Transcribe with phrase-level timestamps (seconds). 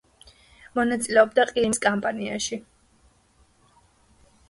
[0.79, 2.61] მონაწილეობდა ყირიმის კამპანიაში.